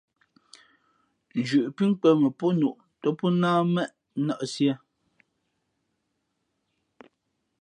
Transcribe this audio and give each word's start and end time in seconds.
Nzhuʼ 1.39 1.67
pí 1.75 1.83
nkwēn 1.89 2.17
mα 2.21 2.29
pó 2.39 2.47
nuʼ 2.59 2.75
tά 3.01 3.09
pó 3.19 3.25
náh 3.41 3.57
nnéʼ 3.69 3.87
nᾱʼsīē. 4.25 4.73